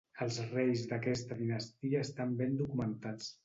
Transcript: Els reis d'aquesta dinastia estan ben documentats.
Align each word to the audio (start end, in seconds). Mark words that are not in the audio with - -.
Els 0.25 0.37
reis 0.53 0.85
d'aquesta 0.93 1.39
dinastia 1.43 2.03
estan 2.09 2.35
ben 2.43 2.61
documentats. 2.65 3.33